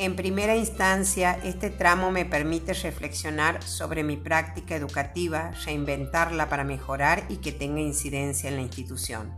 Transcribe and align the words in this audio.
En 0.00 0.14
primera 0.14 0.54
instancia, 0.54 1.40
este 1.42 1.70
tramo 1.70 2.12
me 2.12 2.24
permite 2.24 2.72
reflexionar 2.72 3.64
sobre 3.64 4.04
mi 4.04 4.16
práctica 4.16 4.76
educativa, 4.76 5.50
reinventarla 5.64 6.48
para 6.48 6.62
mejorar 6.62 7.24
y 7.28 7.38
que 7.38 7.50
tenga 7.50 7.80
incidencia 7.80 8.48
en 8.48 8.54
la 8.54 8.62
institución. 8.62 9.34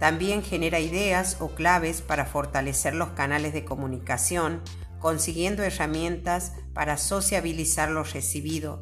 También 0.00 0.42
genera 0.42 0.80
ideas 0.80 1.36
o 1.38 1.54
claves 1.54 2.02
para 2.02 2.26
fortalecer 2.26 2.96
los 2.96 3.10
canales 3.10 3.52
de 3.52 3.64
comunicación, 3.64 4.60
consiguiendo 4.98 5.62
herramientas 5.62 6.54
para 6.72 6.96
sociabilizar 6.96 7.92
lo 7.92 8.02
recibido. 8.02 8.80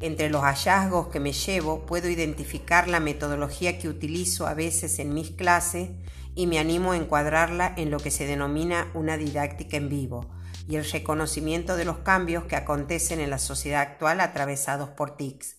Entre 0.00 0.28
los 0.28 0.42
hallazgos 0.42 1.06
que 1.06 1.20
me 1.20 1.32
llevo 1.32 1.86
puedo 1.86 2.08
identificar 2.08 2.88
la 2.88 2.98
metodología 2.98 3.78
que 3.78 3.88
utilizo 3.88 4.48
a 4.48 4.54
veces 4.54 4.98
en 4.98 5.14
mis 5.14 5.30
clases 5.30 5.90
y 6.34 6.46
me 6.46 6.58
animo 6.58 6.92
a 6.92 6.96
encuadrarla 6.96 7.72
en 7.76 7.90
lo 7.90 7.98
que 7.98 8.10
se 8.10 8.26
denomina 8.26 8.90
una 8.94 9.16
didáctica 9.16 9.76
en 9.76 9.88
vivo 9.88 10.30
y 10.68 10.76
el 10.76 10.88
reconocimiento 10.88 11.76
de 11.76 11.84
los 11.84 11.98
cambios 11.98 12.44
que 12.44 12.56
acontecen 12.56 13.20
en 13.20 13.30
la 13.30 13.38
sociedad 13.38 13.82
actual 13.82 14.20
atravesados 14.20 14.88
por 14.90 15.16
TICs, 15.16 15.56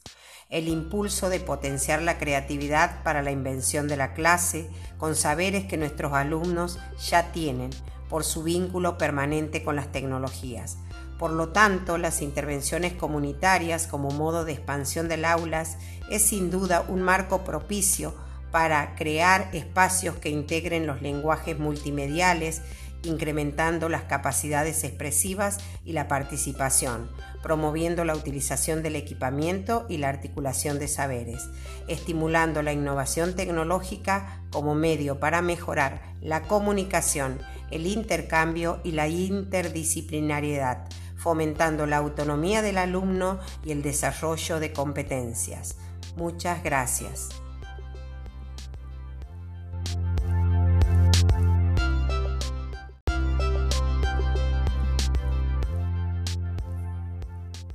el 0.50 0.68
impulso 0.68 1.30
de 1.30 1.40
potenciar 1.40 2.02
la 2.02 2.18
creatividad 2.18 3.04
para 3.04 3.22
la 3.22 3.32
invención 3.32 3.88
de 3.88 3.98
la 3.98 4.14
clase 4.14 4.70
con 4.98 5.16
saberes 5.16 5.66
que 5.66 5.78
nuestros 5.78 6.14
alumnos 6.14 6.80
ya 7.10 7.32
tienen 7.32 7.72
por 8.10 8.24
su 8.24 8.44
vínculo 8.44 8.98
permanente 8.98 9.64
con 9.64 9.76
las 9.76 9.92
tecnologías. 9.92 10.78
Por 11.18 11.32
lo 11.32 11.50
tanto, 11.50 11.98
las 11.98 12.22
intervenciones 12.22 12.94
comunitarias 12.94 13.88
como 13.88 14.10
modo 14.10 14.44
de 14.44 14.54
expansión 14.54 15.08
del 15.08 15.24
aulas 15.24 15.78
es 16.10 16.24
sin 16.24 16.50
duda 16.50 16.84
un 16.88 17.02
marco 17.02 17.44
propicio 17.44 18.14
para 18.52 18.96
crear 18.96 19.50
espacios 19.54 20.16
que 20.18 20.30
integren 20.30 20.86
los 20.86 21.02
lenguajes 21.02 21.58
multimediales, 21.58 22.62
incrementando 23.04 23.90
las 23.90 24.04
capacidades 24.04 24.84
expresivas 24.84 25.58
y 25.86 25.94
la 25.94 26.08
participación, 26.08 27.10
promoviendo 27.42 28.06
la 28.06 28.16
utilización 28.16 28.84
del 28.84 28.96
equipamiento 28.96 29.86
y 29.90 29.98
la 29.98 30.10
articulación 30.10 30.78
de 30.78 30.88
saberes, 30.88 31.50
estimulando 31.88 32.62
la 32.62 32.74
innovación 32.74 33.36
tecnológica 33.36 34.44
como 34.52 34.76
medio 34.76 35.20
para 35.20 35.42
mejorar 35.42 36.02
la 36.22 36.44
comunicación, 36.44 37.40
el 37.72 37.88
intercambio 37.88 38.80
y 38.84 38.92
la 38.92 39.08
interdisciplinariedad, 39.08 40.88
fomentando 41.16 41.88
la 41.88 41.98
autonomía 41.98 42.62
del 42.62 42.78
alumno 42.78 43.40
y 43.64 43.72
el 43.72 43.82
desarrollo 43.82 44.60
de 44.60 44.74
competencias. 44.74 45.78
Muchas 46.16 46.64
gracias. 46.64 47.41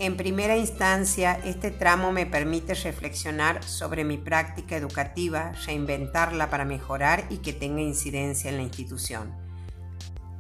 En 0.07 0.17
primera 0.17 0.57
instancia, 0.57 1.41
este 1.45 1.73
tramo 1.73 2.13
me 2.13 2.27
permite 2.27 2.75
reflexionar 2.75 3.65
sobre 3.65 4.05
mi 4.05 4.19
práctica 4.19 4.77
educativa, 4.77 5.51
reinventarla 5.67 6.49
para 6.49 6.65
mejorar 6.65 7.27
y 7.29 7.39
que 7.39 7.53
tenga 7.53 7.83
incidencia 7.83 8.49
en 8.49 8.57
la 8.57 8.63
institución. 8.63 9.35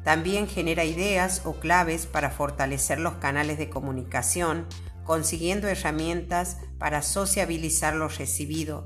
También 0.04 0.46
genera 0.46 0.84
ideas 0.84 1.42
o 1.44 1.54
claves 1.54 2.06
para 2.06 2.30
fortalecer 2.30 3.00
los 3.00 3.14
canales 3.14 3.58
de 3.58 3.68
comunicación, 3.68 4.66
consiguiendo 5.02 5.66
herramientas 5.66 6.58
para 6.78 7.02
sociabilizar 7.02 7.96
lo 7.96 8.06
recibido. 8.06 8.84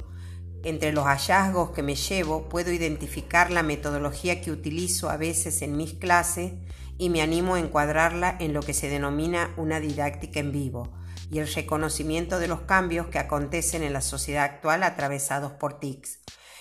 Entre 0.65 0.95
los 0.95 1.05
hallazgos 1.05 1.73
que 1.73 1.83
me 1.83 1.95
llevo 1.95 2.49
puedo 2.49 2.73
identificar 2.73 3.51
la 3.51 3.63
metodología 3.63 4.41
que 4.41 4.51
utilizo 4.51 5.11
a 5.11 5.19
veces 5.19 5.61
en 5.61 5.77
mis 5.77 5.93
clases 5.93 6.53
y 7.01 7.09
me 7.09 7.23
animo 7.23 7.55
a 7.55 7.61
encuadrarla 7.61 8.37
en 8.41 8.53
lo 8.53 8.61
que 8.61 8.75
se 8.75 8.91
denomina 8.91 9.55
una 9.57 9.81
didáctica 9.81 10.39
en 10.39 10.53
vivo 10.53 10.93
y 11.31 11.39
el 11.39 11.51
reconocimiento 11.51 12.39
de 12.39 12.47
los 12.47 12.61
cambios 12.61 13.07
que 13.07 13.19
acontecen 13.19 13.83
en 13.83 13.95
la 13.95 14.03
sociedad 14.03 14.45
actual 14.45 14.83
atravesados 14.83 15.53
por 15.53 15.81
TICs, 15.81 16.19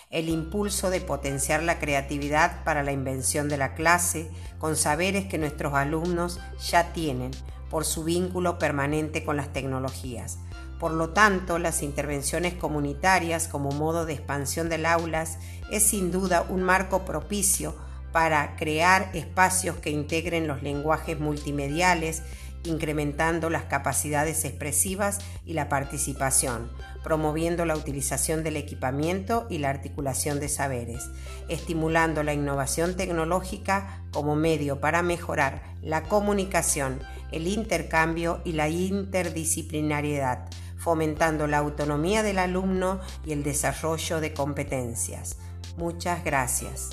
el 0.10 0.30
impulso 0.30 0.92
de 0.92 1.02
potenciar 1.02 1.62
la 1.62 1.78
creatividad 1.78 2.64
para 2.64 2.84
la 2.84 2.94
invención 2.94 3.50
de 3.50 3.58
la 3.58 3.74
clase 3.74 4.32
con 4.60 4.78
saberes 4.78 5.26
que 5.26 5.38
nuestros 5.38 5.74
alumnos 5.74 6.40
ya 6.72 6.94
tienen 6.94 7.32
por 7.70 7.84
su 7.84 8.06
vínculo 8.06 8.58
permanente 8.58 9.26
con 9.26 9.36
las 9.36 9.52
tecnologías. 9.52 10.40
Por 10.80 10.94
lo 10.94 11.10
tanto, 11.10 11.60
las 11.60 11.84
intervenciones 11.84 12.54
comunitarias 12.54 13.50
como 13.50 13.72
modo 13.72 14.06
de 14.06 14.14
expansión 14.14 14.70
del 14.70 14.86
aulas 14.86 15.38
es 15.70 15.84
sin 15.84 16.14
duda 16.14 16.46
un 16.48 16.64
marco 16.64 17.04
propicio 17.04 17.76
para 18.12 18.56
crear 18.56 19.10
espacios 19.14 19.78
que 19.78 19.92
integren 19.92 20.48
los 20.48 20.64
lenguajes 20.64 21.20
multimediales, 21.20 22.24
incrementando 22.64 23.50
las 23.50 23.64
capacidades 23.64 24.44
expresivas 24.46 25.20
y 25.46 25.54
la 25.54 25.70
participación, 25.70 26.70
promoviendo 27.04 27.66
la 27.66 27.76
utilización 27.76 28.44
del 28.44 28.58
equipamiento 28.58 29.48
y 29.50 29.60
la 29.60 29.70
articulación 29.70 30.40
de 30.40 30.50
saberes, 30.50 31.10
estimulando 31.48 32.24
la 32.24 32.34
innovación 32.34 32.98
tecnológica 32.98 34.04
como 34.12 34.36
medio 34.36 34.80
para 34.80 35.02
mejorar 35.04 35.64
la 35.82 36.04
comunicación, 36.04 37.00
el 37.32 37.48
intercambio 37.48 38.42
y 38.44 38.54
la 38.54 38.70
interdisciplinariedad, 38.70 40.50
fomentando 40.78 41.48
la 41.48 41.60
autonomía 41.60 42.24
del 42.24 42.40
alumno 42.40 43.00
y 43.26 43.32
el 43.32 43.44
desarrollo 43.44 44.20
de 44.20 44.34
competencias. 44.34 45.38
Muchas 45.78 46.24
gracias. 46.24 46.90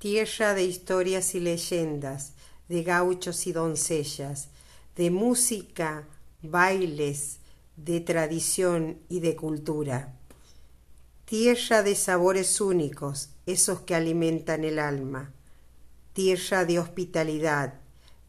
Tierra 0.00 0.54
de 0.54 0.64
historias 0.64 1.34
y 1.34 1.40
leyendas, 1.40 2.32
de 2.70 2.82
gauchos 2.84 3.46
y 3.46 3.52
doncellas, 3.52 4.48
de 4.96 5.10
música, 5.10 6.08
bailes, 6.40 7.36
de 7.76 8.00
tradición 8.00 8.98
y 9.10 9.20
de 9.20 9.36
cultura. 9.36 10.14
Tierra 11.26 11.82
de 11.82 11.94
sabores 11.94 12.62
únicos, 12.62 13.28
esos 13.44 13.80
que 13.80 13.94
alimentan 13.94 14.64
el 14.64 14.78
alma. 14.78 15.34
Tierra 16.14 16.64
de 16.64 16.78
hospitalidad, 16.78 17.74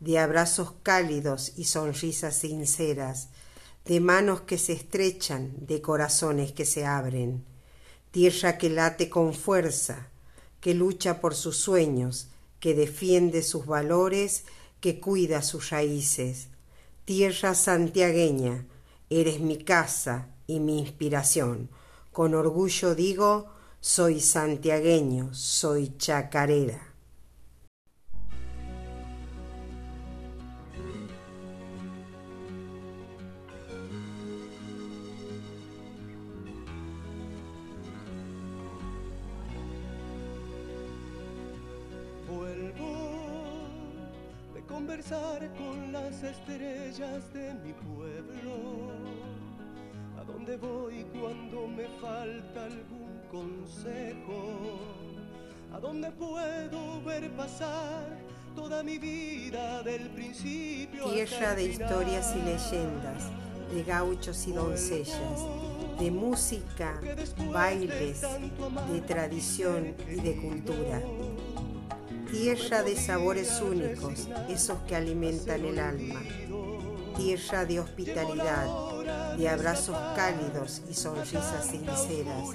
de 0.01 0.19
abrazos 0.19 0.73
cálidos 0.83 1.53
y 1.55 1.63
sonrisas 1.63 2.35
sinceras, 2.35 3.29
de 3.85 4.01
manos 4.01 4.41
que 4.41 4.57
se 4.57 4.73
estrechan, 4.73 5.53
de 5.65 5.81
corazones 5.81 6.51
que 6.51 6.65
se 6.65 6.85
abren. 6.85 7.45
Tierra 8.11 8.57
que 8.57 8.69
late 8.69 9.09
con 9.09 9.33
fuerza, 9.33 10.10
que 10.61 10.73
lucha 10.73 11.19
por 11.19 11.35
sus 11.35 11.57
sueños, 11.57 12.27
que 12.59 12.73
defiende 12.73 13.41
sus 13.41 13.65
valores, 13.65 14.45
que 14.79 14.99
cuida 14.99 15.41
sus 15.41 15.71
raíces. 15.71 16.47
Tierra 17.05 17.55
santiagueña, 17.55 18.67
eres 19.09 19.41
mi 19.41 19.57
casa 19.57 20.29
y 20.47 20.59
mi 20.59 20.79
inspiración. 20.79 21.69
Con 22.13 22.35
orgullo 22.35 22.95
digo, 22.95 23.47
soy 23.81 24.19
santiagueño, 24.19 25.33
soy 25.33 25.97
chacarera. 25.97 26.90
Con 45.57 45.93
las 45.93 46.21
estrellas 46.21 47.33
de 47.33 47.53
mi 47.63 47.71
pueblo. 47.71 48.91
¿A 50.19 50.23
dónde 50.25 50.57
voy 50.57 51.05
cuando 51.17 51.65
me 51.65 51.87
falta 52.01 52.65
algún 52.65 53.21
consejo? 53.31 54.79
¿A 55.73 55.79
dónde 55.79 56.11
puedo 56.11 57.01
ver 57.03 57.31
pasar 57.37 58.05
toda 58.53 58.83
mi 58.83 58.97
vida 58.97 59.81
del 59.81 60.09
principio? 60.09 61.09
Tierra 61.09 61.55
de 61.55 61.63
historias 61.67 62.35
y 62.35 62.41
leyendas, 62.41 63.29
de 63.73 63.83
gauchos 63.83 64.45
y 64.45 64.51
doncellas, 64.51 65.45
de 65.99 66.11
música, 66.11 66.99
bailes, 67.49 68.21
de 68.91 69.01
tradición 69.01 69.95
y 70.09 70.15
de 70.15 70.35
cultura 70.35 71.01
tierra 72.31 72.81
de 72.81 72.95
sabores 72.95 73.61
únicos, 73.61 74.27
esos 74.49 74.79
que 74.87 74.95
alimentan 74.95 75.65
el 75.65 75.79
alma, 75.79 76.21
tierra 77.17 77.65
de 77.65 77.79
hospitalidad, 77.81 79.35
de 79.37 79.49
abrazos 79.49 79.97
cálidos 80.15 80.81
y 80.89 80.93
sonrisas 80.93 81.67
sinceras, 81.67 82.49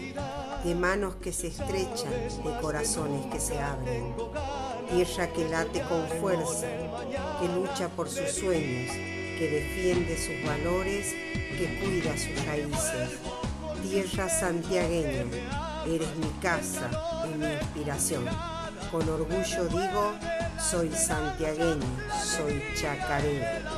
de 0.64 0.74
manos 0.74 1.16
que 1.16 1.32
se 1.32 1.48
estrechan, 1.48 2.12
de 2.42 2.60
corazones 2.60 3.26
que 3.26 3.38
se 3.38 3.58
abren, 3.58 4.14
tierra 4.90 5.32
que 5.32 5.48
late 5.48 5.82
con 5.82 6.08
fuerza, 6.20 6.68
que 7.40 7.48
lucha 7.48 7.88
por 7.90 8.08
sus 8.08 8.30
sueños, 8.30 8.90
que 8.90 9.50
defiende 9.50 10.16
sus 10.16 10.48
valores, 10.48 11.12
que 11.58 11.80
cuida 11.80 12.16
sus 12.16 12.46
raíces, 12.46 13.18
Tierra 13.82 14.28
santiagueña, 14.28 15.26
eres 15.86 16.16
mi 16.16 16.30
casa 16.40 16.90
y 17.24 17.38
mi 17.38 17.46
inspiración. 17.46 18.24
Con 18.90 19.08
orgullo 19.08 19.64
digo, 19.68 20.12
soy 20.58 20.90
santiagueño, 20.92 21.86
soy 22.22 22.62
chacarero. 22.80 23.75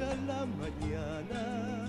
a 0.00 0.14
la 0.26 0.46
mañana 0.46 1.84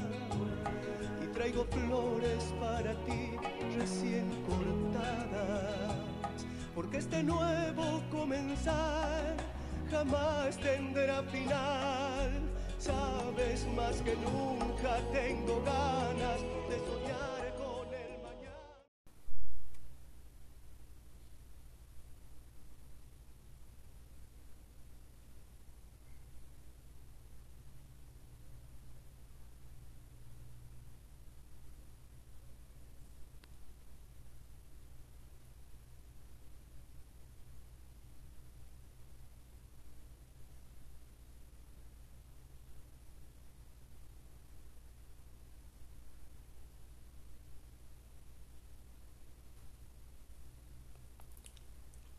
y 1.24 1.28
traigo 1.28 1.64
flores 1.66 2.54
para 2.60 2.94
ti 3.06 3.32
recién 3.78 4.30
cortadas, 4.46 5.96
porque 6.76 6.98
este 6.98 7.24
nuevo 7.24 8.02
comenzar 8.12 9.38
jamás 9.90 10.58
tendrá 10.58 11.24
final. 11.24 12.32
Sabes 12.78 13.66
más 13.74 14.02
que 14.02 14.16
nunca 14.18 14.98
tengo 15.14 15.64
ganas 15.64 16.42
de 16.70 16.83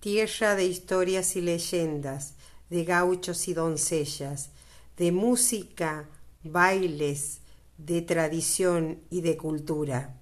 tierra 0.04 0.54
de 0.54 0.66
historias 0.66 1.34
y 1.34 1.40
leyendas, 1.40 2.34
de 2.68 2.84
gauchos 2.84 3.48
y 3.48 3.54
doncellas, 3.54 4.50
de 4.98 5.12
música, 5.12 6.10
bailes, 6.42 7.38
de 7.78 8.02
tradición 8.02 8.98
y 9.08 9.22
de 9.22 9.38
cultura. 9.38 10.14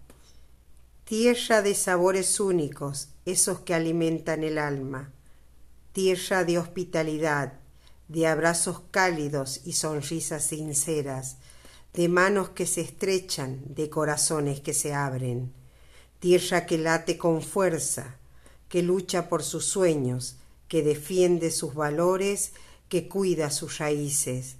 Tierra 1.02 1.62
de 1.62 1.74
sabores 1.74 2.38
únicos, 2.38 3.08
esos 3.24 3.58
que 3.62 3.74
alimentan 3.74 4.44
el 4.44 4.58
alma. 4.58 5.10
Tierra 5.90 6.44
de 6.44 6.58
hospitalidad, 6.58 7.54
de 8.06 8.28
abrazos 8.28 8.82
cálidos 8.92 9.62
y 9.64 9.72
sonrisas 9.72 10.44
sinceras, 10.44 11.38
de 11.92 12.08
manos 12.08 12.50
que 12.50 12.66
se 12.66 12.82
estrechan, 12.82 13.60
de 13.66 13.90
corazones 13.90 14.60
que 14.60 14.74
se 14.74 14.94
abren. 14.94 15.52
Tierra 16.20 16.66
que 16.66 16.78
late 16.78 17.18
con 17.18 17.42
fuerza, 17.42 18.20
que 18.72 18.82
lucha 18.82 19.28
por 19.28 19.42
sus 19.42 19.66
sueños, 19.66 20.36
que 20.66 20.82
defiende 20.82 21.50
sus 21.50 21.74
valores, 21.74 22.54
que 22.88 23.06
cuida 23.06 23.50
sus 23.50 23.76
raíces. 23.76 24.56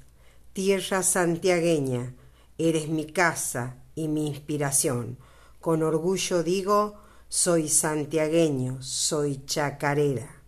Tierra 0.52 1.02
santiagueña, 1.02 2.14
eres 2.58 2.90
mi 2.90 3.06
casa 3.06 3.76
y 3.94 4.08
mi 4.08 4.26
inspiración. 4.26 5.16
Con 5.62 5.82
orgullo 5.82 6.42
digo, 6.42 7.00
soy 7.30 7.70
santiagueño, 7.70 8.82
soy 8.82 9.46
chacarera. 9.46 10.41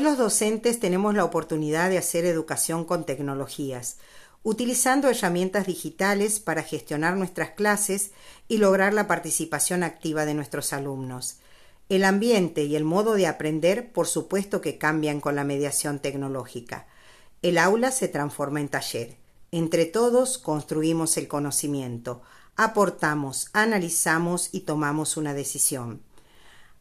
Hoy 0.00 0.06
los 0.06 0.16
docentes 0.16 0.80
tenemos 0.80 1.14
la 1.14 1.24
oportunidad 1.24 1.90
de 1.90 1.98
hacer 1.98 2.24
educación 2.24 2.86
con 2.86 3.04
tecnologías, 3.04 3.98
utilizando 4.42 5.10
herramientas 5.10 5.66
digitales 5.66 6.40
para 6.40 6.62
gestionar 6.62 7.18
nuestras 7.18 7.50
clases 7.50 8.12
y 8.48 8.56
lograr 8.56 8.94
la 8.94 9.06
participación 9.06 9.82
activa 9.82 10.24
de 10.24 10.32
nuestros 10.32 10.72
alumnos. 10.72 11.36
El 11.90 12.04
ambiente 12.04 12.64
y 12.64 12.76
el 12.76 12.84
modo 12.84 13.12
de 13.12 13.26
aprender, 13.26 13.92
por 13.92 14.06
supuesto 14.06 14.62
que 14.62 14.78
cambian 14.78 15.20
con 15.20 15.36
la 15.36 15.44
mediación 15.44 15.98
tecnológica. 15.98 16.86
El 17.42 17.58
aula 17.58 17.90
se 17.90 18.08
transforma 18.08 18.62
en 18.62 18.70
taller. 18.70 19.18
Entre 19.50 19.84
todos 19.84 20.38
construimos 20.38 21.18
el 21.18 21.28
conocimiento, 21.28 22.22
aportamos, 22.56 23.50
analizamos 23.52 24.48
y 24.52 24.60
tomamos 24.60 25.18
una 25.18 25.34
decisión. 25.34 26.00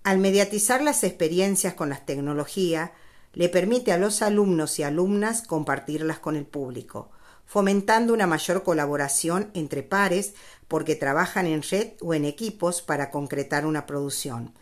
Al 0.06 0.20
mediatizar 0.20 0.82
las 0.82 1.04
experiencias 1.04 1.74
con 1.74 1.90
las 1.90 2.06
tecnologías, 2.06 2.92
le 3.34 3.50
permite 3.50 3.92
a 3.92 3.98
los 3.98 4.22
alumnos 4.22 4.80
y 4.80 4.84
alumnas 4.84 5.42
compartirlas 5.42 6.20
con 6.20 6.36
el 6.36 6.46
público, 6.46 7.12
fomentando 7.46 8.14
una 8.14 8.28
mayor 8.28 8.64
colaboración 8.64 9.52
entre 9.54 9.84
pares 9.84 10.34
porque 10.68 10.96
trabajan 10.96 11.48
en 11.48 11.64
red 11.64 11.94
o 12.02 12.14
en 12.14 12.26
equipos 12.26 12.82
para 12.82 13.10
concretar 13.12 13.66
una 13.66 13.86
producción. 13.86 14.54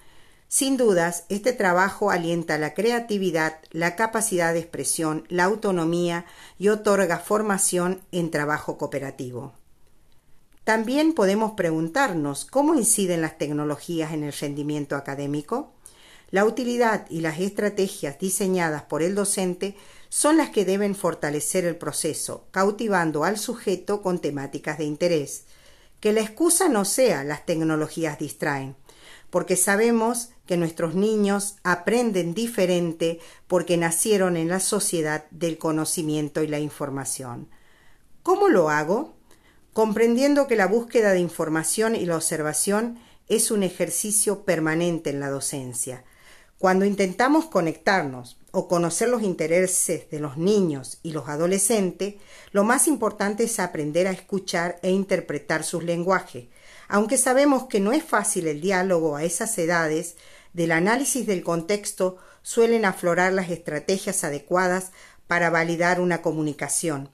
Sin 0.49 0.77
dudas, 0.77 1.25
este 1.27 1.51
trabajo 1.51 2.09
alienta 2.09 2.57
la 2.57 2.73
creatividad, 2.73 3.59
la 3.71 3.97
capacidad 3.97 4.53
de 4.53 4.59
expresión, 4.59 5.25
la 5.27 5.43
autonomía 5.43 6.25
y 6.57 6.69
otorga 6.69 7.19
formación 7.19 8.01
en 8.13 8.31
trabajo 8.31 8.77
cooperativo. 8.77 9.53
También 10.63 11.13
podemos 11.13 11.53
preguntarnos 11.53 12.45
cómo 12.45 12.75
inciden 12.75 13.21
las 13.21 13.37
tecnologías 13.37 14.13
en 14.13 14.23
el 14.23 14.33
rendimiento 14.33 14.95
académico. 14.95 15.73
La 16.29 16.43
utilidad 16.43 17.05
y 17.09 17.21
las 17.21 17.39
estrategias 17.39 18.19
diseñadas 18.19 18.83
por 18.83 19.01
el 19.01 19.15
docente 19.15 19.75
son 20.09 20.37
las 20.37 20.49
que 20.49 20.65
deben 20.65 20.93
fortalecer 20.93 21.63
el 21.65 21.77
proceso, 21.77 22.47
cautivando 22.51 23.23
al 23.23 23.37
sujeto 23.37 24.01
con 24.01 24.19
temáticas 24.19 24.77
de 24.77 24.83
interés. 24.83 25.45
Que 26.01 26.11
la 26.11 26.21
excusa 26.21 26.67
no 26.67 26.83
sea 26.83 27.23
las 27.23 27.45
tecnologías 27.45 28.19
distraen, 28.19 28.75
porque 29.29 29.55
sabemos 29.55 30.29
que 30.45 30.57
nuestros 30.57 30.95
niños 30.95 31.55
aprenden 31.63 32.33
diferente 32.33 33.19
porque 33.47 33.77
nacieron 33.77 34.37
en 34.37 34.49
la 34.49 34.59
sociedad 34.59 35.25
del 35.31 35.57
conocimiento 35.57 36.43
y 36.43 36.47
la 36.47 36.59
información. 36.59 37.49
¿Cómo 38.21 38.49
lo 38.49 38.69
hago? 38.69 39.15
Comprendiendo 39.73 40.47
que 40.47 40.55
la 40.55 40.67
búsqueda 40.67 41.11
de 41.11 41.19
información 41.19 41.95
y 41.95 42.05
la 42.05 42.15
observación 42.15 42.99
es 43.27 43.51
un 43.51 43.63
ejercicio 43.63 44.43
permanente 44.43 45.09
en 45.09 45.19
la 45.19 45.29
docencia. 45.29 46.03
Cuando 46.59 46.85
intentamos 46.85 47.45
conectarnos 47.45 48.37
o 48.49 48.67
conocer 48.67 49.09
los 49.09 49.21
intereses 49.21 50.09
de 50.09 50.19
los 50.19 50.37
niños 50.37 50.97
y 51.03 51.11
los 51.11 51.29
adolescentes, 51.29 52.15
lo 52.51 52.63
más 52.63 52.87
importante 52.87 53.43
es 53.43 53.59
aprender 53.59 54.07
a 54.07 54.11
escuchar 54.11 54.79
e 54.81 54.89
interpretar 54.89 55.63
sus 55.63 55.83
lenguajes. 55.83 56.45
Aunque 56.87 57.19
sabemos 57.19 57.67
que 57.67 57.79
no 57.79 57.91
es 57.91 58.03
fácil 58.03 58.47
el 58.47 58.59
diálogo 58.59 59.15
a 59.15 59.23
esas 59.23 59.55
edades, 59.59 60.15
del 60.53 60.71
análisis 60.71 61.27
del 61.27 61.43
contexto 61.43 62.17
suelen 62.41 62.85
aflorar 62.85 63.33
las 63.33 63.51
estrategias 63.51 64.23
adecuadas 64.23 64.91
para 65.27 65.51
validar 65.51 66.01
una 66.01 66.23
comunicación, 66.23 67.11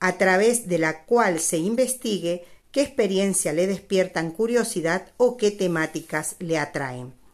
a 0.00 0.16
través 0.16 0.68
de 0.68 0.78
la 0.78 1.04
cual 1.04 1.40
se 1.40 1.58
investigue 1.58 2.46
qué 2.70 2.80
experiencia 2.80 3.52
le 3.52 3.66
despiertan 3.66 4.30
curiosidad 4.30 5.12
o 5.18 5.36
qué 5.36 5.50
temáticas 5.50 6.36
le 6.38 6.56
atraen. 6.56 7.25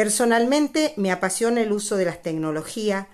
Personalmente 0.00 0.94
me 0.96 1.12
apasiona 1.12 1.60
el 1.60 1.72
uso 1.72 1.98
de 1.98 2.06
las 2.06 2.22
tecnologías, 2.22 3.08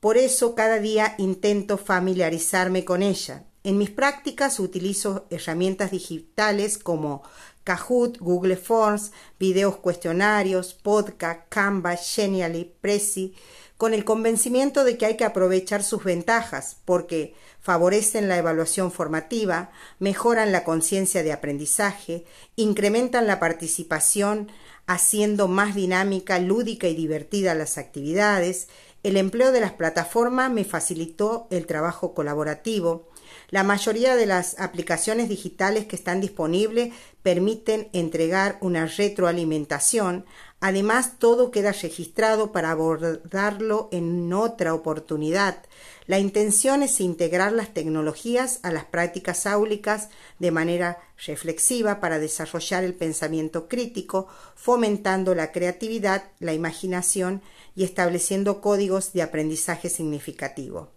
por 0.00 0.16
eso 0.16 0.56
cada 0.56 0.80
día 0.80 1.14
intento 1.18 1.78
familiarizarme 1.78 2.84
con 2.84 3.04
ella. 3.04 3.44
En 3.62 3.78
mis 3.78 3.90
prácticas 3.90 4.58
utilizo 4.58 5.28
herramientas 5.30 5.92
digitales 5.92 6.78
como 6.78 7.22
Kahoot, 7.64 8.18
Google 8.18 8.56
Forms, 8.56 9.12
videos 9.38 9.76
cuestionarios, 9.76 10.74
podcast, 10.74 11.40
Canva, 11.48 11.96
Genially, 11.96 12.72
Prezi, 12.80 13.34
con 13.76 13.94
el 13.94 14.04
convencimiento 14.04 14.84
de 14.84 14.96
que 14.96 15.06
hay 15.06 15.16
que 15.16 15.24
aprovechar 15.24 15.82
sus 15.82 16.04
ventajas, 16.04 16.76
porque 16.84 17.34
favorecen 17.60 18.28
la 18.28 18.38
evaluación 18.38 18.92
formativa, 18.92 19.72
mejoran 19.98 20.52
la 20.52 20.64
conciencia 20.64 21.22
de 21.22 21.32
aprendizaje, 21.32 22.24
incrementan 22.56 23.26
la 23.26 23.40
participación, 23.40 24.50
haciendo 24.86 25.48
más 25.48 25.74
dinámica, 25.74 26.38
lúdica 26.38 26.86
y 26.88 26.94
divertida 26.94 27.54
las 27.54 27.78
actividades, 27.78 28.68
el 29.02 29.16
empleo 29.16 29.50
de 29.50 29.60
las 29.60 29.72
plataformas 29.72 30.50
me 30.52 30.64
facilitó 30.64 31.48
el 31.50 31.66
trabajo 31.66 32.14
colaborativo. 32.14 33.08
La 33.52 33.64
mayoría 33.64 34.16
de 34.16 34.24
las 34.24 34.58
aplicaciones 34.58 35.28
digitales 35.28 35.84
que 35.84 35.94
están 35.94 36.22
disponibles 36.22 36.94
permiten 37.22 37.90
entregar 37.92 38.56
una 38.62 38.86
retroalimentación. 38.86 40.24
Además, 40.60 41.18
todo 41.18 41.50
queda 41.50 41.72
registrado 41.72 42.50
para 42.50 42.70
abordarlo 42.70 43.90
en 43.92 44.32
otra 44.32 44.72
oportunidad. 44.72 45.58
La 46.06 46.18
intención 46.18 46.82
es 46.82 46.98
integrar 46.98 47.52
las 47.52 47.74
tecnologías 47.74 48.58
a 48.62 48.70
las 48.70 48.86
prácticas 48.86 49.44
áulicas 49.44 50.08
de 50.38 50.50
manera 50.50 51.00
reflexiva 51.26 52.00
para 52.00 52.18
desarrollar 52.18 52.84
el 52.84 52.94
pensamiento 52.94 53.68
crítico, 53.68 54.28
fomentando 54.54 55.34
la 55.34 55.52
creatividad, 55.52 56.24
la 56.38 56.54
imaginación 56.54 57.42
y 57.76 57.84
estableciendo 57.84 58.62
códigos 58.62 59.12
de 59.12 59.20
aprendizaje 59.20 59.90
significativo. 59.90 60.88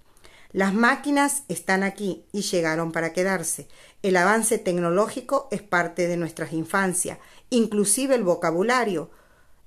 Las 0.55 0.73
máquinas 0.73 1.43
están 1.49 1.83
aquí 1.83 2.23
y 2.31 2.43
llegaron 2.43 2.93
para 2.93 3.11
quedarse. 3.11 3.67
El 4.01 4.15
avance 4.15 4.57
tecnológico 4.57 5.49
es 5.51 5.61
parte 5.61 6.07
de 6.07 6.15
nuestras 6.15 6.53
infancias, 6.53 7.17
inclusive 7.49 8.15
el 8.15 8.23
vocabulario. 8.23 9.11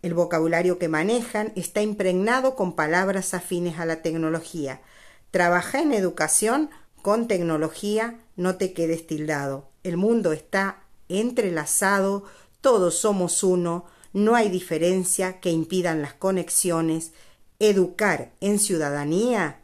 El 0.00 0.14
vocabulario 0.14 0.78
que 0.78 0.88
manejan 0.88 1.52
está 1.56 1.82
impregnado 1.82 2.56
con 2.56 2.74
palabras 2.74 3.34
afines 3.34 3.78
a 3.78 3.84
la 3.84 4.00
tecnología. 4.00 4.80
Trabaja 5.30 5.82
en 5.82 5.92
educación 5.92 6.70
con 7.02 7.28
tecnología, 7.28 8.18
no 8.36 8.56
te 8.56 8.72
quedes 8.72 9.06
tildado. 9.06 9.68
El 9.82 9.98
mundo 9.98 10.32
está 10.32 10.84
entrelazado, 11.10 12.24
todos 12.62 12.98
somos 12.98 13.42
uno, 13.42 13.84
no 14.14 14.36
hay 14.36 14.48
diferencia 14.48 15.38
que 15.38 15.50
impidan 15.50 16.00
las 16.00 16.14
conexiones. 16.14 17.12
Educar 17.58 18.32
en 18.40 18.58
ciudadanía 18.58 19.60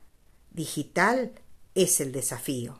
digital 0.54 1.32
es 1.74 2.00
el 2.00 2.12
desafío. 2.12 2.78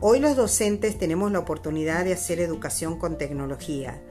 Hoy 0.00 0.20
los 0.20 0.36
docentes 0.36 0.98
tenemos 0.98 1.30
la 1.32 1.40
oportunidad 1.40 2.04
de 2.04 2.12
hacer 2.12 2.40
educación 2.40 2.98
con 2.98 3.18
tecnología 3.18 4.02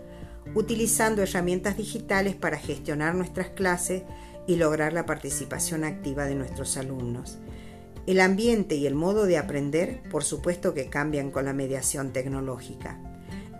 utilizando 0.55 1.23
herramientas 1.23 1.77
digitales 1.77 2.35
para 2.35 2.57
gestionar 2.57 3.15
nuestras 3.15 3.49
clases 3.49 4.03
y 4.45 4.57
lograr 4.57 4.93
la 4.93 5.05
participación 5.05 5.83
activa 5.83 6.25
de 6.25 6.35
nuestros 6.35 6.77
alumnos. 6.77 7.37
El 8.05 8.19
ambiente 8.19 8.75
y 8.75 8.85
el 8.85 8.95
modo 8.95 9.25
de 9.25 9.37
aprender, 9.37 10.03
por 10.11 10.23
supuesto 10.23 10.73
que 10.73 10.89
cambian 10.89 11.31
con 11.31 11.45
la 11.45 11.53
mediación 11.53 12.11
tecnológica. 12.11 12.99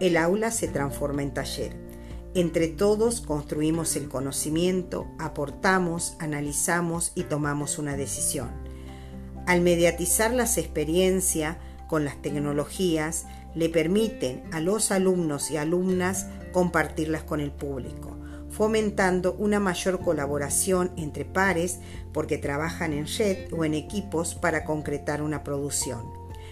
El 0.02 0.18
aula 0.18 0.52
se 0.52 0.68
transforma 0.68 1.24
en 1.24 1.34
taller. 1.34 1.93
Entre 2.36 2.68
todos 2.68 3.22
construimos 3.22 3.96
el 3.96 4.10
conocimiento, 4.10 5.06
aportamos, 5.20 6.16
analizamos 6.20 7.12
y 7.14 7.24
tomamos 7.24 7.78
una 7.78 7.96
decisión. 7.96 8.50
Al 9.46 9.62
mediatizar 9.62 10.34
las 10.34 10.58
experiencias 10.58 11.58
con 11.88 12.06
las 12.06 12.20
tecnologías, 12.24 13.26
le 13.54 13.70
permiten 13.70 14.44
a 14.52 14.62
los 14.62 14.90
alumnos 14.92 15.52
y 15.52 15.58
alumnas 15.58 16.26
compartirlas 16.52 17.22
con 17.22 17.40
el 17.40 17.52
público, 17.52 18.18
fomentando 18.50 19.34
una 19.34 19.60
mayor 19.60 20.00
colaboración 20.00 20.92
entre 20.98 21.26
pares 21.26 21.82
porque 22.14 22.40
trabajan 22.40 22.94
en 22.94 23.06
red 23.06 23.54
o 23.54 23.64
en 23.64 23.76
equipos 23.76 24.34
para 24.34 24.66
concretar 24.66 25.22
una 25.22 25.44
producción. 25.44 26.02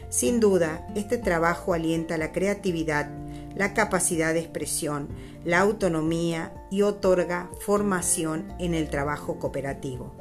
Sin 0.10 0.40
duda, 0.40 0.86
este 0.94 1.18
trabajo 1.18 1.74
alienta 1.74 2.18
la 2.18 2.32
creatividad, 2.34 3.10
la 3.56 3.74
capacidad 3.74 4.34
de 4.34 4.40
expresión, 4.40 5.10
la 5.44 5.60
autonomía 5.60 6.54
y 6.70 6.82
otorga 6.82 7.50
formación 7.60 8.54
en 8.60 8.74
el 8.74 8.90
trabajo 8.90 9.40
cooperativo. 9.40 10.16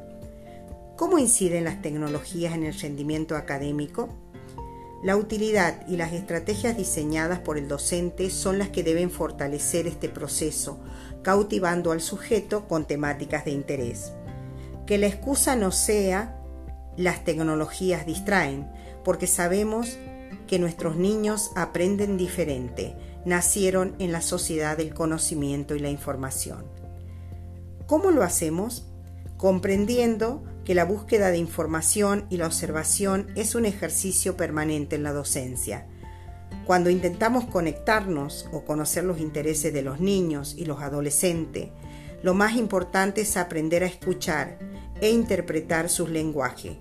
¿Cómo 0.97 1.17
inciden 1.17 1.63
las 1.63 1.81
tecnologías 1.81 2.53
en 2.53 2.63
el 2.63 2.79
rendimiento 2.79 3.35
académico? 3.35 4.09
La 5.03 5.17
utilidad 5.17 5.87
y 5.87 5.97
las 5.97 6.13
estrategias 6.13 6.77
diseñadas 6.77 7.39
por 7.39 7.57
el 7.57 7.67
docente 7.67 8.29
son 8.29 8.59
las 8.59 8.69
que 8.69 8.83
deben 8.83 9.09
fortalecer 9.09 9.87
este 9.87 10.09
proceso, 10.09 10.79
cautivando 11.23 11.91
al 11.91 12.01
sujeto 12.01 12.67
con 12.67 12.85
temáticas 12.85 13.45
de 13.45 13.51
interés. 13.51 14.13
Que 14.85 14.99
la 14.99 15.07
excusa 15.07 15.55
no 15.55 15.71
sea 15.71 16.37
las 16.97 17.23
tecnologías 17.23 18.05
distraen, 18.05 18.69
porque 19.03 19.25
sabemos 19.25 19.97
que 20.45 20.59
nuestros 20.59 20.97
niños 20.97 21.51
aprenden 21.55 22.17
diferente, 22.17 22.95
nacieron 23.25 23.95
en 23.99 24.11
la 24.11 24.21
sociedad 24.21 24.77
del 24.77 24.93
conocimiento 24.93 25.75
y 25.75 25.79
la 25.79 25.89
información. 25.89 26.65
¿Cómo 27.87 28.11
lo 28.11 28.23
hacemos? 28.23 28.87
Comprendiendo 29.37 30.43
que 30.63 30.75
la 30.75 30.85
búsqueda 30.85 31.29
de 31.29 31.37
información 31.37 32.25
y 32.29 32.37
la 32.37 32.45
observación 32.45 33.27
es 33.35 33.55
un 33.55 33.65
ejercicio 33.65 34.37
permanente 34.37 34.95
en 34.95 35.03
la 35.03 35.13
docencia. 35.13 35.87
Cuando 36.65 36.89
intentamos 36.89 37.45
conectarnos 37.45 38.47
o 38.51 38.63
conocer 38.63 39.03
los 39.03 39.19
intereses 39.19 39.73
de 39.73 39.81
los 39.81 39.99
niños 39.99 40.55
y 40.57 40.65
los 40.65 40.81
adolescentes, 40.81 41.69
lo 42.21 42.33
más 42.33 42.55
importante 42.55 43.21
es 43.21 43.35
aprender 43.35 43.83
a 43.83 43.87
escuchar 43.87 44.59
e 45.01 45.09
interpretar 45.09 45.89
sus 45.89 46.09
lenguajes. 46.09 46.77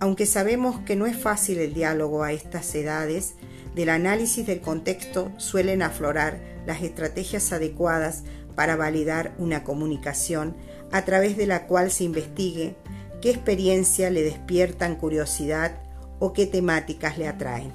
Aunque 0.00 0.26
sabemos 0.26 0.80
que 0.80 0.96
no 0.96 1.06
es 1.06 1.16
fácil 1.16 1.58
el 1.58 1.74
diálogo 1.74 2.22
a 2.22 2.32
estas 2.32 2.74
edades, 2.74 3.34
del 3.74 3.88
análisis 3.88 4.46
del 4.46 4.60
contexto 4.60 5.32
suelen 5.36 5.82
aflorar 5.82 6.40
las 6.66 6.82
estrategias 6.82 7.52
adecuadas 7.52 8.22
para 8.54 8.76
validar 8.76 9.34
una 9.38 9.64
comunicación 9.64 10.56
a 10.92 11.04
través 11.04 11.36
de 11.36 11.46
la 11.46 11.66
cual 11.66 11.90
se 11.90 12.04
investigue 12.04 12.76
qué 13.20 13.30
experiencia 13.30 14.10
le 14.10 14.22
despiertan 14.22 14.96
curiosidad 14.96 15.80
o 16.18 16.32
qué 16.32 16.46
temáticas 16.46 17.18
le 17.18 17.26
atraen. 17.26 17.72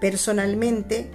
Personalmente, 0.00 1.10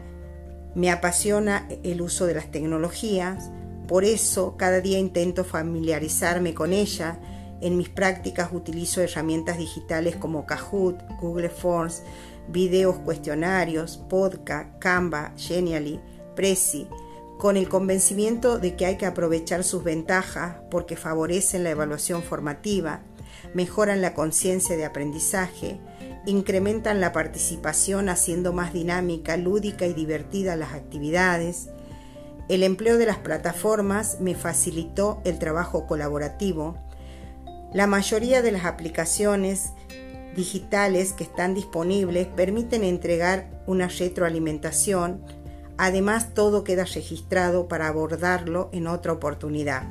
me 0.75 0.91
apasiona 0.91 1.67
el 1.83 2.01
uso 2.01 2.27
de 2.27 2.35
las 2.35 2.51
tecnologías, 2.51 3.49
por 3.87 4.03
eso 4.03 4.57
cada 4.57 4.79
día 4.81 4.99
intento 4.99 5.43
familiarizarme 5.43 6.53
con 6.53 6.71
ella. 6.73 7.19
En 7.62 7.77
mis 7.77 7.89
prácticas 7.89 8.50
utilizo 8.51 9.01
herramientas 9.01 9.57
digitales 9.57 10.15
como 10.15 10.45
Kahoot, 10.45 11.01
Google 11.21 11.50
Forms, 11.50 12.03
videos 12.47 12.97
cuestionarios, 13.00 13.97
podcast, 13.97 14.77
Canva, 14.79 15.33
Genially, 15.38 16.00
Prezi, 16.35 16.88
con 17.38 17.57
el 17.57 17.69
convencimiento 17.69 18.59
de 18.59 18.75
que 18.75 18.85
hay 18.85 18.97
que 18.97 19.05
aprovechar 19.05 19.63
sus 19.63 19.83
ventajas 19.83 20.57
porque 20.69 20.95
favorecen 20.95 21.63
la 21.63 21.71
evaluación 21.71 22.24
formativa, 22.24 23.01
mejoran 23.53 24.01
la 24.01 24.13
conciencia 24.13 24.77
de 24.77 24.85
aprendizaje, 24.85 25.79
incrementan 26.25 27.01
la 27.01 27.12
participación 27.12 28.09
haciendo 28.09 28.53
más 28.53 28.74
dinámica, 28.74 29.38
lúdica 29.38 29.85
y 29.85 29.93
divertida 29.93 30.55
las 30.55 30.74
actividades, 30.74 31.69
El 32.47 32.62
empleo 32.62 33.00
de 33.00 33.07
las 33.07 33.17
plataformas 33.17 34.19
me 34.21 34.35
facilitó 34.35 35.19
el 35.25 35.39
trabajo 35.39 35.88
colaborativo. 35.88 36.77
La 37.75 37.88
mayoría 37.88 38.41
de 38.41 38.53
las 38.53 38.63
aplicaciones 38.63 39.74
digitales 40.34 41.12
que 41.12 41.25
están 41.25 41.53
disponibles 41.53 42.25
permiten 42.25 42.86
entregar 42.86 43.62
una 43.67 43.89
retroalimentación. 43.89 45.22
Además, 45.77 46.34
todo 46.34 46.63
queda 46.63 46.86
registrado 46.86 47.67
para 47.67 47.89
abordarlo 47.89 48.70
en 48.72 48.88
otra 48.88 49.12
oportunidad. 49.12 49.84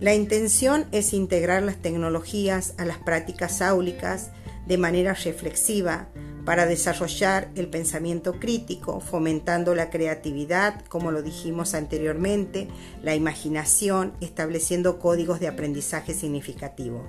La 0.00 0.16
intención 0.16 0.86
es 0.90 1.12
integrar 1.12 1.62
las 1.62 1.76
tecnologías 1.76 2.74
a 2.76 2.84
las 2.86 2.98
prácticas 2.98 3.62
áulicas 3.62 4.32
de 4.66 4.78
manera 4.78 5.14
reflexiva 5.14 6.08
para 6.44 6.66
desarrollar 6.66 7.50
el 7.56 7.68
pensamiento 7.68 8.38
crítico, 8.38 9.00
fomentando 9.00 9.74
la 9.74 9.90
creatividad, 9.90 10.84
como 10.86 11.10
lo 11.10 11.22
dijimos 11.22 11.74
anteriormente, 11.74 12.68
la 13.02 13.14
imaginación, 13.16 14.12
estableciendo 14.20 14.98
códigos 14.98 15.40
de 15.40 15.48
aprendizaje 15.48 16.14
significativo. 16.14 17.04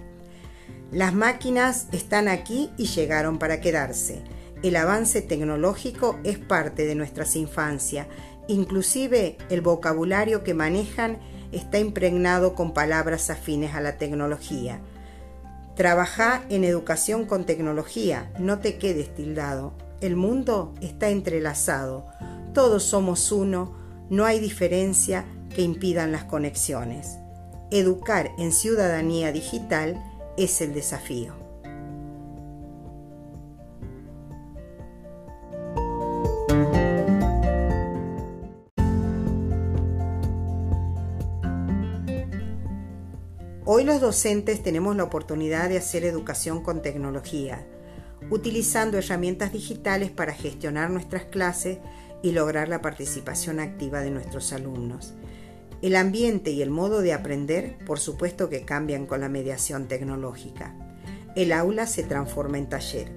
Las 0.91 1.13
máquinas 1.13 1.87
están 1.91 2.27
aquí 2.27 2.71
y 2.77 2.85
llegaron 2.85 3.37
para 3.37 3.61
quedarse. 3.61 4.23
El 4.63 4.75
avance 4.75 5.21
tecnológico 5.21 6.19
es 6.23 6.39
parte 6.39 6.85
de 6.87 6.95
nuestras 6.95 7.35
infancias, 7.35 8.07
inclusive 8.47 9.37
el 9.49 9.61
vocabulario 9.61 10.43
que 10.43 10.55
manejan 10.55 11.19
está 11.51 11.77
impregnado 11.77 12.55
con 12.55 12.73
palabras 12.73 13.29
afines 13.29 13.75
a 13.75 13.81
la 13.81 13.97
tecnología. 13.97 14.81
Trabaja 15.77 16.43
en 16.49 16.63
educación 16.63 17.25
con 17.25 17.45
tecnología, 17.45 18.33
no 18.39 18.57
te 18.57 18.79
quedes 18.79 19.13
tildado. 19.13 19.73
El 20.01 20.15
mundo 20.15 20.73
está 20.81 21.09
entrelazado, 21.09 22.07
todos 22.55 22.81
somos 22.81 23.31
uno, 23.31 23.75
no 24.09 24.25
hay 24.25 24.39
diferencia 24.39 25.25
que 25.53 25.61
impidan 25.61 26.11
las 26.11 26.23
conexiones. 26.23 27.19
Educar 27.69 28.31
en 28.39 28.53
ciudadanía 28.53 29.31
digital 29.31 30.03
es 30.35 30.61
el 30.61 30.73
desafío. 30.73 31.46
Los 43.87 44.01
docentes 44.01 44.61
tenemos 44.61 44.97
la 44.97 45.05
oportunidad 45.05 45.69
de 45.69 45.77
hacer 45.77 46.03
educación 46.03 46.61
con 46.61 46.81
tecnología, 46.81 47.65
utilizando 48.29 48.97
herramientas 48.97 49.53
digitales 49.53 50.11
para 50.11 50.33
gestionar 50.33 50.89
nuestras 50.89 51.23
clases 51.23 51.77
y 52.21 52.33
lograr 52.33 52.67
la 52.67 52.81
participación 52.81 53.61
activa 53.61 54.01
de 54.01 54.11
nuestros 54.11 54.51
alumnos. 54.51 55.13
El 55.81 55.95
ambiente 55.95 56.51
y 56.51 56.61
el 56.61 56.69
modo 56.69 57.01
de 57.01 57.13
aprender, 57.13 57.77
por 57.85 57.97
supuesto 57.99 58.49
que 58.49 58.65
cambian 58.65 59.05
con 59.05 59.21
la 59.21 59.29
mediación 59.29 59.87
tecnológica. 59.87 60.75
El 61.37 61.53
aula 61.53 61.87
se 61.87 62.03
transforma 62.03 62.57
en 62.57 62.67
taller. 62.67 63.09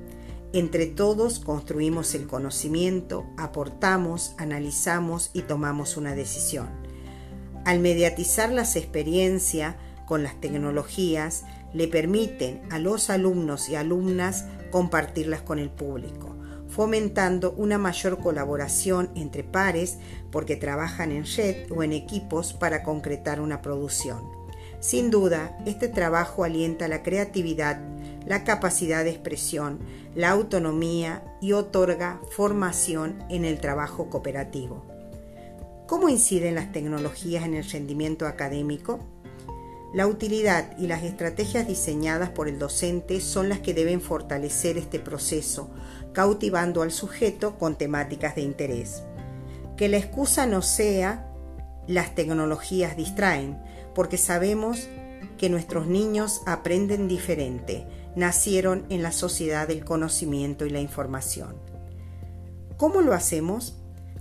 Entre 0.52 0.86
todos 0.86 1.40
construimos 1.40 2.14
el 2.14 2.28
conocimiento, 2.28 3.26
aportamos, 3.38 4.34
analizamos 4.38 5.30
y 5.32 5.42
tomamos 5.42 5.96
una 5.96 6.14
decisión. 6.14 6.68
Al 7.64 7.80
mediatizar 7.80 8.52
las 8.52 8.76
experiencias, 8.76 9.74
con 10.10 10.24
las 10.24 10.40
tecnologías 10.40 11.44
le 11.72 11.86
permiten 11.86 12.62
a 12.72 12.80
los 12.80 13.10
alumnos 13.10 13.68
y 13.68 13.76
alumnas 13.76 14.44
compartirlas 14.72 15.40
con 15.40 15.60
el 15.60 15.70
público, 15.70 16.34
fomentando 16.68 17.52
una 17.52 17.78
mayor 17.78 18.18
colaboración 18.18 19.10
entre 19.14 19.44
pares 19.44 19.98
porque 20.32 20.56
trabajan 20.56 21.12
en 21.12 21.24
red 21.24 21.70
o 21.70 21.84
en 21.84 21.92
equipos 21.92 22.52
para 22.52 22.82
concretar 22.82 23.40
una 23.40 23.62
producción. 23.62 24.24
Sin 24.80 25.12
duda, 25.12 25.56
este 25.64 25.86
trabajo 25.86 26.42
alienta 26.42 26.88
la 26.88 27.04
creatividad, 27.04 27.80
la 28.26 28.42
capacidad 28.42 29.04
de 29.04 29.10
expresión, 29.10 29.78
la 30.16 30.30
autonomía 30.30 31.22
y 31.40 31.52
otorga 31.52 32.20
formación 32.32 33.22
en 33.28 33.44
el 33.44 33.60
trabajo 33.60 34.10
cooperativo. 34.10 34.84
¿Cómo 35.86 36.08
inciden 36.08 36.56
las 36.56 36.72
tecnologías 36.72 37.44
en 37.44 37.54
el 37.54 37.62
rendimiento 37.62 38.26
académico? 38.26 38.98
La 39.92 40.06
utilidad 40.06 40.78
y 40.78 40.86
las 40.86 41.02
estrategias 41.02 41.66
diseñadas 41.66 42.30
por 42.30 42.46
el 42.46 42.60
docente 42.60 43.20
son 43.20 43.48
las 43.48 43.58
que 43.58 43.74
deben 43.74 44.00
fortalecer 44.00 44.78
este 44.78 45.00
proceso, 45.00 45.68
cautivando 46.12 46.82
al 46.82 46.92
sujeto 46.92 47.58
con 47.58 47.76
temáticas 47.76 48.36
de 48.36 48.42
interés. 48.42 49.02
Que 49.76 49.88
la 49.88 49.96
excusa 49.96 50.46
no 50.46 50.62
sea 50.62 51.26
las 51.88 52.14
tecnologías 52.14 52.96
distraen, 52.96 53.60
porque 53.92 54.16
sabemos 54.16 54.88
que 55.36 55.50
nuestros 55.50 55.88
niños 55.88 56.42
aprenden 56.46 57.08
diferente, 57.08 57.84
nacieron 58.14 58.86
en 58.90 59.02
la 59.02 59.10
sociedad 59.10 59.66
del 59.66 59.84
conocimiento 59.84 60.66
y 60.66 60.70
la 60.70 60.80
información. 60.80 61.56
¿Cómo 62.76 63.00
lo 63.02 63.12
hacemos? 63.12 63.74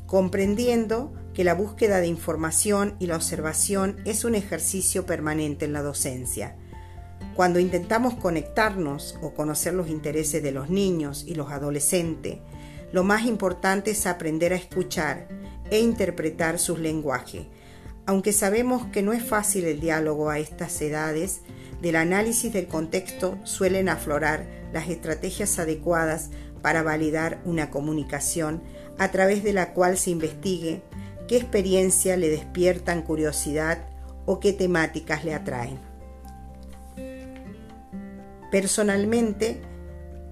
Comprendiendo 0.08 1.14
que 1.40 1.46
la 1.46 1.54
búsqueda 1.54 2.02
de 2.02 2.08
información 2.08 2.98
y 3.00 3.08
la 3.08 3.16
observación 3.16 4.02
es 4.04 4.26
un 4.26 4.36
ejercicio 4.36 5.06
permanente 5.06 5.64
en 5.64 5.72
la 5.72 5.82
docencia. 5.82 6.58
Cuando 7.34 7.60
intentamos 7.60 8.16
conectarnos 8.16 9.18
o 9.22 9.34
conocer 9.34 9.74
los 9.74 9.88
intereses 9.88 10.44
de 10.44 10.52
los 10.52 10.70
niños 10.70 11.24
y 11.26 11.36
los 11.36 11.50
adolescentes, 11.50 12.40
lo 12.92 13.06
más 13.06 13.24
importante 13.24 13.92
es 13.92 14.06
aprender 14.06 14.52
a 14.52 14.58
escuchar 14.58 15.30
e 15.72 15.80
interpretar 15.80 16.60
sus 16.60 16.78
lenguajes. 16.78 17.46
Aunque 18.06 18.34
sabemos 18.34 18.88
que 18.88 19.02
no 19.02 19.14
es 19.14 19.24
fácil 19.24 19.64
el 19.64 19.80
diálogo 19.80 20.30
a 20.30 20.40
estas 20.40 20.82
edades, 20.82 21.40
del 21.82 21.96
análisis 21.96 22.52
del 22.52 22.68
contexto 22.68 23.38
suelen 23.46 23.88
aflorar 23.88 24.46
las 24.74 24.90
estrategias 24.90 25.58
adecuadas 25.58 26.32
para 26.62 26.84
validar 26.84 27.40
una 27.46 27.70
comunicación 27.70 28.62
a 28.98 29.10
través 29.12 29.42
de 29.42 29.54
la 29.54 29.74
cual 29.74 29.98
se 29.98 30.10
investigue 30.10 30.82
qué 31.30 31.38
experiencia 31.38 32.18
le 32.18 32.28
despiertan 32.28 33.04
curiosidad 33.04 33.86
o 34.26 34.40
qué 34.40 34.52
temáticas 34.52 35.24
le 35.24 35.36
atraen. 35.36 35.80
Personalmente, 38.52 39.62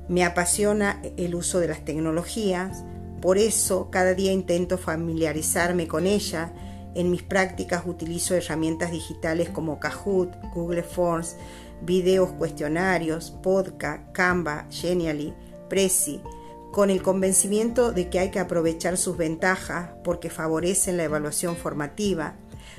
me 0.09 0.25
apasiona 0.25 0.99
el 1.15 1.35
uso 1.35 1.59
de 1.59 1.67
las 1.67 1.85
tecnologías, 1.85 2.83
por 3.21 3.37
eso 3.37 3.91
cada 3.91 4.15
día 4.15 4.31
intento 4.31 4.79
familiarizarme 4.79 5.87
con 5.87 6.07
ella. 6.07 6.51
En 6.95 7.11
mis 7.11 7.21
prácticas 7.21 7.83
utilizo 7.85 8.33
herramientas 8.33 8.89
digitales 8.89 9.49
como 9.49 9.79
Kahoot, 9.79 10.33
Google 10.55 10.81
Forms, 10.81 11.35
videos 11.83 12.31
cuestionarios, 12.31 13.29
podcast, 13.43 14.11
Canva, 14.13 14.65
Genially, 14.71 15.31
Prezi, 15.69 16.23
con 16.71 16.89
el 16.89 17.01
convencimiento 17.01 17.91
de 17.91 18.09
que 18.09 18.19
hay 18.19 18.31
que 18.31 18.39
aprovechar 18.39 18.97
sus 18.97 19.17
ventajas 19.17 19.91
porque 20.03 20.29
favorecen 20.29 20.97
la 20.97 21.03
evaluación 21.03 21.55
formativa, 21.55 22.35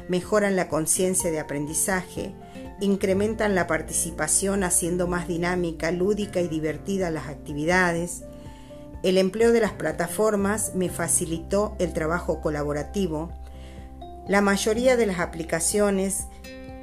mejoran 0.08 0.56
la 0.56 0.68
conciencia 0.68 1.30
de 1.30 1.40
aprendizaje, 1.40 2.34
incrementan 2.80 3.54
la 3.54 3.66
participación 3.66 4.62
haciendo 4.62 5.06
más 5.06 5.26
dinámica, 5.26 5.90
lúdica 5.90 6.40
y 6.40 6.48
divertida 6.48 7.10
las 7.10 7.28
actividades. 7.28 8.22
El 9.02 9.18
empleo 9.18 9.52
de 9.52 9.60
las 9.60 9.72
plataformas 9.72 10.72
me 10.74 10.88
facilitó 10.88 11.74
el 11.78 11.92
trabajo 11.92 12.40
colaborativo. 12.40 13.32
La 14.28 14.40
mayoría 14.40 14.96
de 14.96 15.06
las 15.06 15.18
aplicaciones 15.20 16.26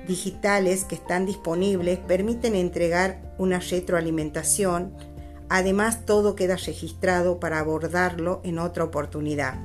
digitales 0.07 0.83
que 0.85 0.95
están 0.95 1.25
disponibles 1.25 1.99
permiten 1.99 2.55
entregar 2.55 3.21
una 3.37 3.59
retroalimentación 3.59 4.93
Además, 5.49 6.05
todo 6.05 6.35
queda 6.35 6.55
registrado 6.55 7.39
para 7.39 7.59
abordarlo 7.59 8.41
en 8.43 8.59
otra 8.59 8.83
oportunidad. 8.83 9.59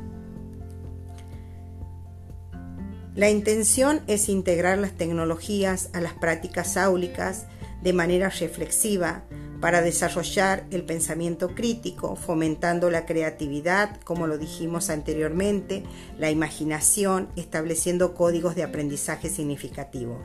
La 3.15 3.29
intención 3.29 4.03
es 4.07 4.29
integrar 4.29 4.79
las 4.79 4.93
tecnologías 4.93 5.91
a 5.93 6.01
las 6.01 6.13
prácticas 6.15 6.77
áulicas 6.77 7.47
de 7.83 7.93
manera 7.93 8.29
reflexiva 8.29 9.25
para 9.61 9.83
desarrollar 9.83 10.65
el 10.71 10.85
pensamiento 10.85 11.55
crítico, 11.55 12.17
fomentando 12.17 12.91
la 12.91 13.05
creatividad, 13.05 14.01
como 14.05 14.27
lo 14.27 14.39
dijimos 14.39 14.91
anteriormente, 14.91 15.83
la 16.19 16.31
imaginación, 16.31 17.29
estableciendo 17.37 18.15
códigos 18.15 18.55
de 18.55 18.63
aprendizaje 18.63 19.29
significativo. 19.29 20.19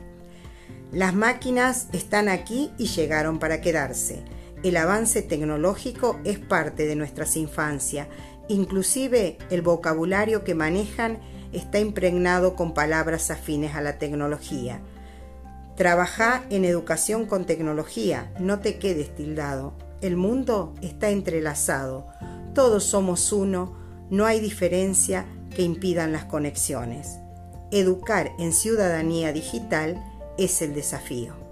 Las 0.92 1.14
máquinas 1.14 1.88
están 1.92 2.28
aquí 2.28 2.70
y 2.78 2.86
llegaron 2.86 3.38
para 3.38 3.60
quedarse 3.60 4.22
el 4.62 4.76
avance 4.76 5.22
tecnológico 5.22 6.18
es 6.24 6.38
parte 6.38 6.86
de 6.86 6.96
nuestras 6.96 7.36
infancias, 7.36 8.08
inclusive 8.48 9.38
el 9.50 9.62
vocabulario 9.62 10.44
que 10.44 10.54
manejan 10.54 11.18
está 11.52 11.78
impregnado 11.78 12.54
con 12.54 12.74
palabras 12.74 13.30
afines 13.30 13.74
a 13.74 13.80
la 13.80 13.98
tecnología. 13.98 14.80
Trabaja 15.76 16.44
en 16.50 16.64
educación 16.64 17.26
con 17.26 17.44
tecnología, 17.44 18.32
no 18.40 18.60
te 18.60 18.78
quedes 18.78 19.14
tildado. 19.14 19.74
El 20.00 20.16
mundo 20.16 20.74
está 20.80 21.10
entrelazado, 21.10 22.06
todos 22.54 22.84
somos 22.84 23.32
uno, 23.32 23.76
no 24.10 24.24
hay 24.24 24.40
diferencia 24.40 25.26
que 25.54 25.62
impidan 25.62 26.12
las 26.12 26.24
conexiones. 26.24 27.18
Educar 27.70 28.30
en 28.38 28.52
ciudadanía 28.52 29.32
digital 29.32 30.02
es 30.38 30.62
el 30.62 30.74
desafío. 30.74 31.45